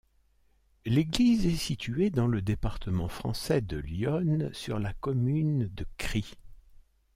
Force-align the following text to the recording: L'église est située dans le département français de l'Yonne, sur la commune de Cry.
L'église 0.83 1.45
est 1.45 1.51
située 1.55 2.09
dans 2.09 2.25
le 2.25 2.41
département 2.41 3.07
français 3.07 3.61
de 3.61 3.77
l'Yonne, 3.77 4.51
sur 4.51 4.79
la 4.79 4.93
commune 4.93 5.69
de 5.75 5.85
Cry. 5.99 6.25